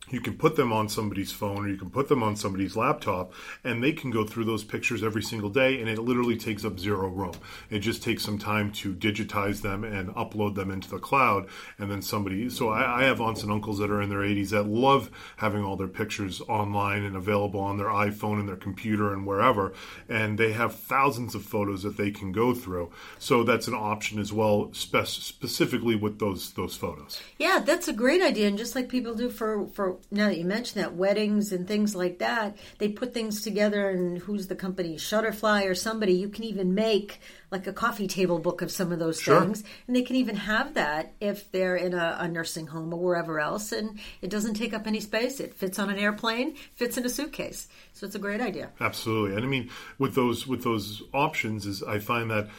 you 0.09 0.21
can 0.21 0.37
put 0.37 0.55
them 0.55 0.71
on 0.71 0.89
somebody's 0.89 1.31
phone 1.31 1.65
or 1.65 1.69
you 1.69 1.77
can 1.77 1.89
put 1.89 2.07
them 2.07 2.23
on 2.23 2.35
somebody's 2.35 2.75
laptop 2.75 3.33
and 3.63 3.83
they 3.83 3.91
can 3.91 4.11
go 4.11 4.25
through 4.25 4.45
those 4.45 4.63
pictures 4.63 5.03
every 5.03 5.23
single 5.23 5.49
day 5.49 5.79
and 5.79 5.89
it 5.89 5.99
literally 5.99 6.37
takes 6.37 6.63
up 6.63 6.79
zero 6.79 7.07
room. 7.07 7.33
It 7.69 7.79
just 7.79 8.03
takes 8.03 8.23
some 8.23 8.37
time 8.37 8.71
to 8.73 8.93
digitize 8.93 9.61
them 9.61 9.83
and 9.83 10.09
upload 10.15 10.55
them 10.55 10.71
into 10.71 10.89
the 10.89 10.99
cloud 10.99 11.47
and 11.79 11.89
then 11.89 12.01
somebody 12.01 12.49
so 12.49 12.69
i, 12.69 13.01
I 13.01 13.03
have 13.05 13.21
aunts 13.21 13.43
and 13.43 13.51
uncles 13.51 13.79
that 13.79 13.89
are 13.89 14.01
in 14.01 14.09
their 14.09 14.19
80s 14.19 14.49
that 14.49 14.67
love 14.67 15.09
having 15.37 15.63
all 15.63 15.75
their 15.75 15.87
pictures 15.87 16.41
online 16.41 17.03
and 17.03 17.15
available 17.15 17.59
on 17.59 17.77
their 17.77 17.87
iphone 17.87 18.39
and 18.39 18.47
their 18.47 18.55
computer 18.55 19.13
and 19.13 19.25
wherever 19.25 19.73
and 20.09 20.37
they 20.37 20.51
have 20.51 20.75
thousands 20.75 21.35
of 21.35 21.43
photos 21.43 21.83
that 21.83 21.97
they 21.97 22.11
can 22.11 22.31
go 22.31 22.53
through. 22.53 22.91
So 23.19 23.43
that's 23.43 23.67
an 23.67 23.73
option 23.73 24.19
as 24.19 24.31
well 24.31 24.71
spe- 24.73 25.05
specifically 25.05 25.95
with 25.95 26.19
those 26.19 26.51
those 26.51 26.75
photos. 26.75 27.21
Yeah 27.37 27.59
that's 27.59 27.87
a 27.87 27.93
great 27.93 28.21
idea 28.21 28.47
and 28.47 28.57
just 28.57 28.75
like 28.75 28.89
people 28.89 29.15
do 29.15 29.29
for 29.29 29.67
for 29.67 29.94
now 30.11 30.27
that 30.27 30.37
you 30.37 30.45
mention 30.45 30.81
that 30.81 30.95
weddings 30.95 31.51
and 31.51 31.67
things 31.67 31.95
like 31.95 32.19
that 32.19 32.57
they 32.79 32.89
put 32.89 33.13
things 33.13 33.41
together 33.41 33.89
and 33.89 34.17
who's 34.19 34.47
the 34.47 34.55
company 34.55 34.95
shutterfly 34.95 35.65
or 35.65 35.75
somebody 35.75 36.13
you 36.13 36.29
can 36.29 36.43
even 36.43 36.73
make 36.73 37.19
like 37.55 37.67
a 37.67 37.73
coffee 37.73 38.07
table 38.07 38.39
book 38.39 38.61
of 38.61 38.71
some 38.71 38.91
of 38.91 38.99
those 38.99 39.19
sure. 39.19 39.39
things. 39.39 39.63
And 39.87 39.95
they 39.95 40.01
can 40.01 40.17
even 40.17 40.35
have 40.35 40.73
that 40.73 41.13
if 41.21 41.51
they're 41.51 41.75
in 41.75 41.93
a, 41.93 42.17
a, 42.19 42.27
nursing 42.27 42.67
home 42.67 42.93
or 42.93 42.97
wherever 42.97 43.39
else 43.39 43.71
and 43.71 43.99
it 44.21 44.29
doesn't 44.29 44.55
take 44.55 44.73
up 44.73 44.87
any 44.87 44.99
space. 44.99 45.39
It 45.39 45.53
fits 45.53 45.79
on 45.79 45.89
an 45.89 45.97
airplane 45.97 46.55
fits 46.75 46.97
in 46.97 47.05
a 47.05 47.09
suitcase. 47.09 47.67
So 47.93 48.05
it's 48.05 48.15
a 48.15 48.19
great 48.19 48.41
idea. 48.41 48.71
Absolutely. 48.79 49.35
And 49.37 49.45
i 49.45 49.47
mean 49.47 49.69
with 49.97 50.15
those 50.15 50.45
with 50.45 50.63
those 50.63 51.01
options 51.13 51.65
is 51.65 51.81
i 51.83 51.99
find 51.99 52.29
that 52.29 52.49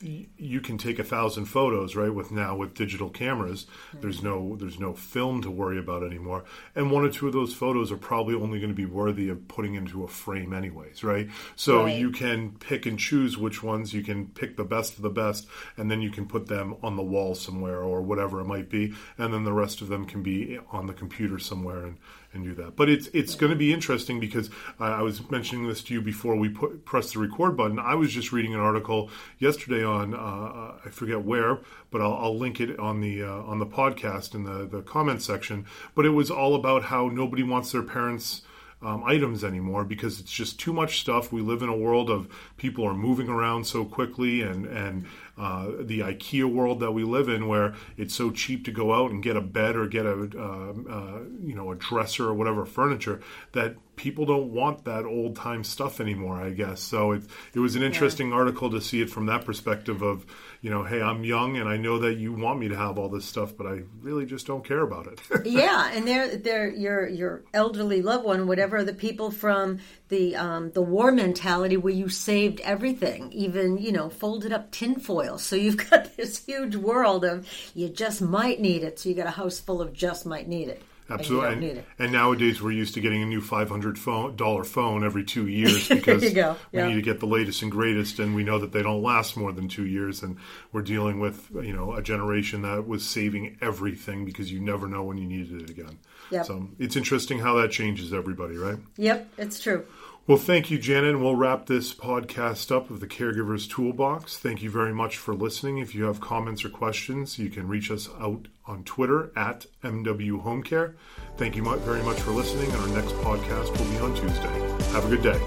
you 0.00 0.60
can 0.60 0.76
take 0.76 0.98
a 0.98 1.04
thousand 1.04 1.46
photos 1.46 1.96
right 1.96 2.12
with 2.12 2.30
now 2.30 2.54
with 2.54 2.74
digital 2.74 3.08
cameras 3.08 3.64
mm-hmm. 3.64 4.00
there's 4.02 4.22
no 4.22 4.54
there's 4.56 4.78
no 4.78 4.92
film 4.92 5.40
to 5.40 5.50
worry 5.50 5.78
about 5.78 6.02
anymore 6.02 6.44
and 6.74 6.90
one 6.90 7.02
or 7.02 7.08
two 7.08 7.26
of 7.26 7.32
those 7.32 7.54
photos 7.54 7.90
are 7.90 7.96
probably 7.96 8.34
only 8.34 8.58
going 8.58 8.70
to 8.70 8.76
be 8.76 8.84
worthy 8.84 9.30
of 9.30 9.48
putting 9.48 9.74
into 9.74 10.04
a 10.04 10.08
frame 10.08 10.52
anyways 10.52 11.02
right 11.02 11.30
so 11.54 11.84
right. 11.84 11.98
you 11.98 12.10
can 12.10 12.52
pick 12.58 12.84
and 12.84 12.98
choose 12.98 13.38
which 13.38 13.62
ones 13.62 13.94
you 13.94 14.02
can 14.02 14.26
pick 14.26 14.58
the 14.58 14.64
best 14.64 14.96
of 14.96 15.02
the 15.02 15.08
best 15.08 15.46
and 15.78 15.90
then 15.90 16.02
you 16.02 16.10
can 16.10 16.26
put 16.26 16.46
them 16.46 16.76
on 16.82 16.96
the 16.96 17.02
wall 17.02 17.34
somewhere 17.34 17.80
or 17.80 18.02
whatever 18.02 18.40
it 18.40 18.44
might 18.44 18.68
be 18.68 18.92
and 19.16 19.32
then 19.32 19.44
the 19.44 19.52
rest 19.52 19.80
of 19.80 19.88
them 19.88 20.04
can 20.04 20.22
be 20.22 20.58
on 20.72 20.86
the 20.86 20.92
computer 20.92 21.38
somewhere 21.38 21.84
and 21.86 21.96
and 22.36 22.44
do 22.44 22.54
that. 22.62 22.76
But 22.76 22.88
it's 22.88 23.08
it's 23.08 23.34
going 23.34 23.50
to 23.50 23.56
be 23.56 23.72
interesting 23.72 24.20
because 24.20 24.50
I 24.78 25.02
was 25.02 25.28
mentioning 25.30 25.66
this 25.66 25.82
to 25.84 25.94
you 25.94 26.00
before 26.00 26.36
we 26.36 26.48
put 26.48 26.84
press 26.84 27.12
the 27.12 27.18
record 27.18 27.56
button. 27.56 27.78
I 27.78 27.94
was 27.94 28.12
just 28.12 28.32
reading 28.32 28.54
an 28.54 28.60
article 28.60 29.10
yesterday 29.38 29.84
on 29.84 30.14
uh, 30.14 30.18
uh, 30.18 30.74
I 30.84 30.90
forget 30.90 31.22
where, 31.22 31.58
but 31.90 32.00
I'll, 32.00 32.14
I'll 32.14 32.38
link 32.38 32.60
it 32.60 32.78
on 32.78 33.00
the 33.00 33.22
uh, 33.22 33.42
on 33.42 33.58
the 33.58 33.66
podcast 33.66 34.34
in 34.34 34.44
the 34.44 34.66
the 34.66 34.82
comment 34.82 35.22
section. 35.22 35.66
But 35.94 36.06
it 36.06 36.10
was 36.10 36.30
all 36.30 36.54
about 36.54 36.84
how 36.84 37.08
nobody 37.08 37.42
wants 37.42 37.72
their 37.72 37.82
parents. 37.82 38.42
Um, 38.82 39.02
items 39.04 39.42
anymore 39.42 39.84
because 39.84 40.20
it's 40.20 40.30
just 40.30 40.60
too 40.60 40.70
much 40.70 41.00
stuff. 41.00 41.32
We 41.32 41.40
live 41.40 41.62
in 41.62 41.70
a 41.70 41.76
world 41.76 42.10
of 42.10 42.28
people 42.58 42.84
are 42.84 42.92
moving 42.92 43.26
around 43.26 43.66
so 43.66 43.86
quickly, 43.86 44.42
and 44.42 44.66
and 44.66 45.06
uh, 45.38 45.66
the 45.80 46.00
IKEA 46.00 46.50
world 46.50 46.80
that 46.80 46.92
we 46.92 47.04
live 47.04 47.28
in, 47.28 47.46
where 47.46 47.74
it's 47.96 48.14
so 48.14 48.30
cheap 48.30 48.64
to 48.64 48.72
go 48.72 48.94
out 48.94 49.10
and 49.10 49.22
get 49.22 49.36
a 49.36 49.40
bed 49.40 49.76
or 49.76 49.86
get 49.86 50.06
a 50.06 50.30
uh, 50.36 50.72
uh, 50.90 51.20
you 51.44 51.54
know 51.54 51.70
a 51.70 51.76
dresser 51.76 52.28
or 52.28 52.34
whatever 52.34 52.64
furniture 52.64 53.20
that 53.52 53.76
people 53.96 54.26
don't 54.26 54.52
want 54.52 54.84
that 54.84 55.04
old 55.04 55.36
time 55.36 55.64
stuff 55.64 56.00
anymore. 56.00 56.40
I 56.40 56.50
guess 56.50 56.80
so. 56.80 57.12
It 57.12 57.22
it 57.54 57.60
was 57.60 57.76
an 57.76 57.82
interesting 57.82 58.30
yeah. 58.30 58.36
article 58.36 58.70
to 58.70 58.80
see 58.80 59.00
it 59.02 59.10
from 59.10 59.26
that 59.26 59.44
perspective 59.44 60.02
of 60.02 60.26
you 60.62 60.70
know, 60.70 60.84
hey, 60.84 61.00
I'm 61.00 61.22
young 61.22 61.56
and 61.56 61.68
I 61.68 61.76
know 61.76 61.98
that 62.00 62.14
you 62.14 62.32
want 62.32 62.58
me 62.58 62.68
to 62.68 62.76
have 62.76 62.98
all 62.98 63.08
this 63.08 63.24
stuff, 63.24 63.56
but 63.56 63.66
I 63.66 63.82
really 64.00 64.26
just 64.26 64.46
don't 64.46 64.64
care 64.64 64.80
about 64.80 65.06
it. 65.06 65.20
yeah, 65.44 65.90
and 65.92 66.08
they're 66.08 66.36
they're 66.36 66.68
your 66.68 67.08
your 67.08 67.44
elderly 67.52 68.02
loved 68.02 68.24
one, 68.24 68.46
whatever 68.46 68.82
the 68.82 68.94
people 68.94 69.30
from 69.30 69.78
the 70.08 70.36
um, 70.36 70.70
the 70.72 70.82
war 70.82 71.10
mentality 71.10 71.76
where 71.76 71.92
you 71.92 72.08
saved 72.08 72.60
everything, 72.60 73.32
even 73.32 73.78
you 73.78 73.92
know 73.92 74.08
folded 74.08 74.52
up 74.52 74.70
tinfoil. 74.70 75.38
So 75.38 75.56
you've 75.56 75.76
got 75.90 76.16
this 76.16 76.44
huge 76.44 76.76
world 76.76 77.24
of 77.24 77.48
you 77.74 77.88
just 77.88 78.20
might 78.20 78.60
need 78.60 78.82
it. 78.82 78.98
So 78.98 79.08
you 79.08 79.14
got 79.14 79.26
a 79.26 79.30
house 79.30 79.60
full 79.60 79.80
of 79.80 79.92
just 79.92 80.26
might 80.26 80.48
need 80.48 80.68
it. 80.68 80.82
Absolutely. 81.08 81.70
And, 81.70 81.84
and, 82.00 82.12
nowadays 82.12 82.60
we're 82.60 82.72
used 82.72 82.94
to 82.94 83.00
getting 83.00 83.22
a 83.22 83.26
new 83.26 83.40
five 83.40 83.68
hundred 83.68 83.98
dollar 84.36 84.64
phone 84.64 85.04
every 85.04 85.24
two 85.24 85.46
years 85.46 85.88
because 85.88 86.22
we 86.22 86.34
yeah. 86.34 86.56
need 86.72 86.94
to 86.94 87.02
get 87.02 87.20
the 87.20 87.26
latest 87.26 87.62
and 87.62 87.70
greatest, 87.70 88.18
and 88.18 88.34
we 88.34 88.42
know 88.42 88.58
that 88.58 88.72
they 88.72 88.82
don't 88.82 89.02
last 89.02 89.36
more 89.36 89.52
than 89.52 89.68
two 89.68 89.86
years. 89.86 90.22
And 90.22 90.36
we're 90.72 90.82
dealing 90.82 91.20
with 91.20 91.48
you 91.54 91.72
know 91.72 91.94
a 91.94 92.02
generation 92.02 92.62
that 92.62 92.88
was 92.88 93.06
saving 93.06 93.56
everything 93.60 94.24
because 94.24 94.50
you 94.50 94.60
never 94.60 94.88
know 94.88 95.04
when 95.04 95.16
you 95.16 95.26
needed 95.26 95.62
it 95.62 95.70
again. 95.70 95.98
Yep. 96.30 96.46
So 96.46 96.68
it's 96.78 96.96
interesting 96.96 97.38
how 97.38 97.54
that 97.60 97.70
changes 97.70 98.12
everybody, 98.12 98.56
right? 98.56 98.78
Yep, 98.96 99.28
it's 99.38 99.60
true. 99.60 99.86
Well, 100.26 100.38
thank 100.38 100.72
you, 100.72 100.78
Janet. 100.78 101.10
And 101.10 101.22
we'll 101.22 101.36
wrap 101.36 101.66
this 101.66 101.94
podcast 101.94 102.74
up 102.74 102.90
of 102.90 102.98
the 102.98 103.06
Caregiver's 103.06 103.68
Toolbox. 103.68 104.38
Thank 104.38 104.60
you 104.60 104.70
very 104.70 104.92
much 104.92 105.16
for 105.16 105.34
listening. 105.34 105.78
If 105.78 105.94
you 105.94 106.04
have 106.04 106.20
comments 106.20 106.64
or 106.64 106.68
questions, 106.68 107.38
you 107.38 107.48
can 107.48 107.68
reach 107.68 107.92
us 107.92 108.08
out 108.20 108.48
on 108.66 108.82
Twitter 108.82 109.30
at 109.36 109.66
MW 109.84 110.40
Home 110.40 110.64
Care. 110.64 110.96
Thank 111.36 111.54
you 111.54 111.62
very 111.78 112.02
much 112.02 112.20
for 112.20 112.32
listening, 112.32 112.68
and 112.72 112.80
our 112.80 112.88
next 112.88 113.14
podcast 113.16 113.78
will 113.78 113.88
be 113.88 113.98
on 113.98 114.16
Tuesday. 114.16 114.92
Have 114.92 115.04
a 115.04 115.16
good 115.16 115.22
day. 115.22 115.38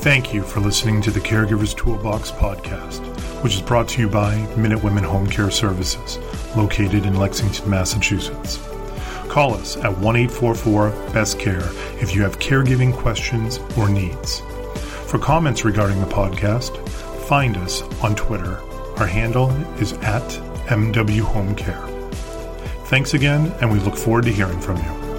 Thank 0.00 0.32
you 0.32 0.42
for 0.42 0.60
listening 0.60 1.02
to 1.02 1.10
the 1.10 1.20
Caregiver's 1.20 1.74
Toolbox 1.74 2.30
podcast, 2.32 3.04
which 3.44 3.54
is 3.56 3.60
brought 3.60 3.88
to 3.90 4.00
you 4.00 4.08
by 4.08 4.36
Minute 4.56 4.82
Women 4.82 5.04
Home 5.04 5.26
Care 5.26 5.50
Services, 5.50 6.18
located 6.56 7.04
in 7.04 7.16
Lexington, 7.16 7.68
Massachusetts. 7.68 8.71
Call 9.32 9.54
us 9.54 9.78
at 9.78 9.96
1 9.96 10.16
844 10.16 10.90
Best 11.14 11.38
Care 11.38 11.66
if 12.02 12.14
you 12.14 12.20
have 12.20 12.38
caregiving 12.38 12.94
questions 12.94 13.60
or 13.78 13.88
needs. 13.88 14.40
For 15.06 15.18
comments 15.18 15.64
regarding 15.64 16.00
the 16.00 16.06
podcast, 16.06 16.86
find 17.28 17.56
us 17.56 17.80
on 18.02 18.14
Twitter. 18.14 18.58
Our 18.98 19.06
handle 19.06 19.50
is 19.80 19.94
at 19.94 20.28
MW 20.68 21.20
Home 21.22 21.54
Care. 21.54 21.80
Thanks 22.88 23.14
again, 23.14 23.50
and 23.62 23.72
we 23.72 23.78
look 23.78 23.96
forward 23.96 24.26
to 24.26 24.30
hearing 24.30 24.60
from 24.60 24.76
you. 24.76 25.11